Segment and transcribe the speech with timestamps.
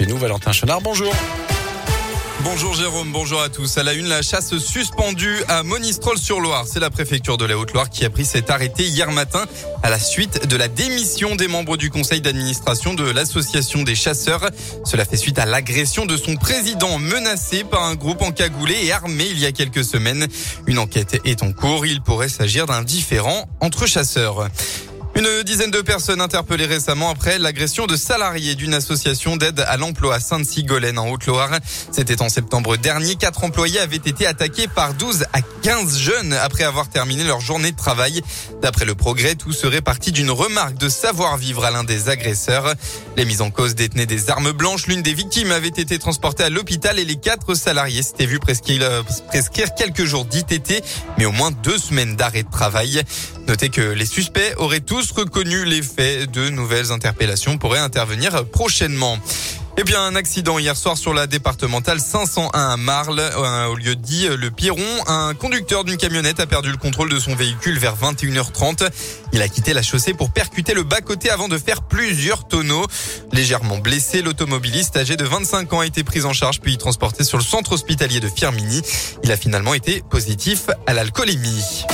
[0.00, 0.16] chez nous.
[0.16, 1.12] Valentin Chenard, bonjour.
[2.42, 3.76] Bonjour Jérôme, bonjour à tous.
[3.76, 6.64] À la une, la chasse suspendue à Monistrol-sur-Loire.
[6.66, 9.44] C'est la préfecture de la Haute-Loire qui a pris cet arrêté hier matin
[9.82, 14.48] à la suite de la démission des membres du conseil d'administration de l'association des chasseurs.
[14.86, 19.26] Cela fait suite à l'agression de son président menacé par un groupe encagoulé et armé
[19.30, 20.26] il y a quelques semaines.
[20.66, 21.84] Une enquête est en cours.
[21.84, 24.48] Il pourrait s'agir d'un différend entre chasseurs.
[25.16, 30.14] Une dizaine de personnes interpellées récemment après l'agression de salariés d'une association d'aide à l'emploi
[30.14, 31.50] à Sainte-Sigolène en Haute-Loire.
[31.90, 33.16] C'était en septembre dernier.
[33.16, 37.72] Quatre employés avaient été attaqués par 12 à 15 jeunes après avoir terminé leur journée
[37.72, 38.22] de travail.
[38.62, 42.72] D'après le progrès, tout serait parti d'une remarque de savoir-vivre à l'un des agresseurs.
[43.16, 44.86] Les mises en cause détenaient des armes blanches.
[44.86, 49.04] L'une des victimes avait été transportée à l'hôpital et les quatre salariés s'étaient vus prescrire,
[49.28, 50.82] prescrire quelques jours d'ITT,
[51.18, 53.02] mais au moins deux semaines d'arrêt de travail.
[53.50, 56.30] Notez que les suspects auraient tous reconnu les faits.
[56.30, 59.18] De nouvelles interpellations pourraient intervenir prochainement.
[59.76, 63.96] Et bien, un accident hier soir sur la départementale 501 à Marle, euh, au lieu
[63.96, 64.78] dit le Piron.
[65.08, 68.88] Un conducteur d'une camionnette a perdu le contrôle de son véhicule vers 21h30.
[69.32, 72.86] Il a quitté la chaussée pour percuter le bas-côté avant de faire plusieurs tonneaux.
[73.32, 77.36] Légèrement blessé, l'automobiliste âgé de 25 ans a été pris en charge puis transporté sur
[77.36, 78.80] le centre hospitalier de Firmini.
[79.24, 81.84] Il a finalement été positif à l'alcoolémie.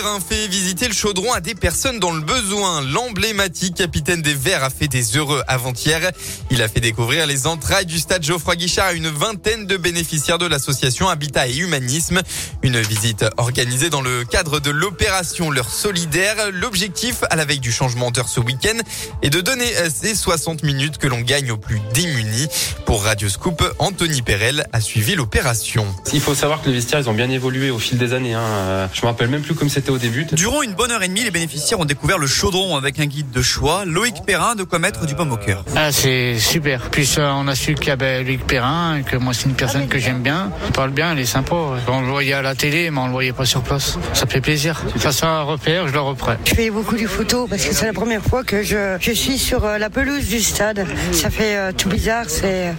[0.00, 4.34] Loïc Perrin fait visiter le chaudron à des personnes dans le besoin, l'emblématique capitaine des
[4.34, 6.10] Verts a fait des heureux avant-hier.
[6.50, 10.38] Il a fait découvrir les entrailles du stade Geoffroy Guichard à une vingtaine de bénéficiaires
[10.38, 12.20] de l'association Habitat et Humanisme.
[12.62, 16.36] Une visite organisée dans le cadre de l'opération L'heure solidaire.
[16.52, 18.78] L'objectif à la veille du changement d'heure ce week-end
[19.22, 22.48] est de donner ces 60 minutes que l'on gagne aux plus démunis.
[22.86, 25.86] Pour Radio Scoop, Anthony Perel a suivi l'opération.
[26.12, 28.34] Il faut savoir que les vestiaires, ils ont bien évolué au fil des années.
[28.34, 28.88] Hein.
[28.94, 30.26] Je me rappelle même plus comme c'était au début.
[30.32, 33.30] Durant une bonne heure et demie, les bénéficiaires ont découvert le chaudron avec un guide
[33.30, 35.64] de choix, Loïc Perrin, de quoi mettre du pomme au cœur.
[35.76, 36.88] Ah, c'est super.
[36.90, 39.98] Puis on a su qu'il y avait Loïc Perrin, que moi c'est une personne que
[39.98, 40.50] j'aime bien.
[40.66, 41.54] Il parle bien, il est sympa.
[41.88, 43.98] On le voyait à la télé, mais on le voyait pas sur place.
[44.12, 44.82] Ça fait plaisir.
[44.96, 46.36] Ça soit un repère, je le reprends.
[46.44, 49.38] Je fais beaucoup de photos parce que c'est la première fois que je, je suis
[49.38, 50.86] sur euh, la pelouse du stade.
[51.12, 52.72] Ça fait euh, tout bizarre, c'est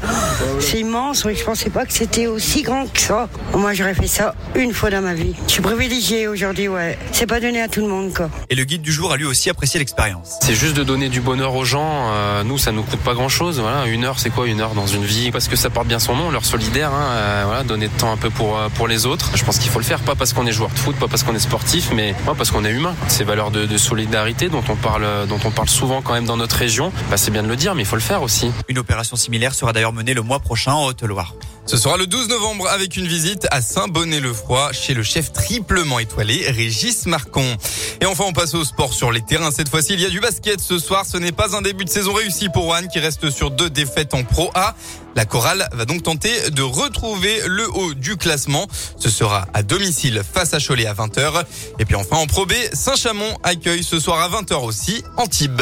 [0.60, 1.26] c'est immense.
[1.28, 3.28] Je pensais pas que c'était aussi grand que ça.
[3.54, 5.36] Moi, j'aurais fait ça une fois dans ma vie.
[5.48, 6.98] Je suis privilégiée aujourd'hui, ouais.
[7.12, 8.30] C'est pas donné à tout le monde, quoi.
[8.50, 10.38] Et le guide du jour a lui aussi apprécié l'expérience.
[10.42, 12.10] C'est juste de donner du bonheur aux gens.
[12.12, 13.60] Euh, nous, ça nous coûte pas grand chose.
[13.60, 15.32] Voilà, une heure, c'est quoi une heure dans une vie?
[15.32, 16.92] Parce que ça porte bien son nom, l'heure solidaire.
[16.92, 19.32] Hein, euh, voilà, donner de temps un peu pour euh, pour les autres.
[19.36, 21.24] Je pense qu'il faut le faire, pas parce qu'on est joueur de foot, pas parce
[21.24, 22.96] qu'on est sportif, mais ouais, parce qu'on est humain.
[23.08, 26.38] Ces valeurs de, de, solidarité dont on parle, dont on parle souvent quand même dans
[26.38, 26.92] notre région.
[27.10, 28.52] Bah, c'est bien de le dire, mais il faut le faire aussi.
[28.68, 31.36] Une opération similaire sera d'ailleurs menée le mois prochain en Haute-Loire.
[31.66, 36.50] Ce sera le 12 novembre avec une visite à Saint-Bonnet-le-Froid chez le chef triplement étoilé
[36.50, 37.56] Régis Marcon.
[38.02, 39.52] Et enfin, on passe au sport sur les terrains.
[39.52, 41.06] Cette fois-ci, il y a du basket ce soir.
[41.06, 44.14] Ce n'est pas un début de saison réussi pour One qui reste sur deux défaites
[44.14, 44.76] en Pro A.
[45.16, 48.68] La chorale va donc tenter de retrouver le haut du classement.
[48.98, 51.44] Ce sera à domicile face à Cholet à 20h.
[51.80, 55.62] Et puis enfin en Pro B, Saint-Chamond accueille ce soir à 20h aussi Antibes.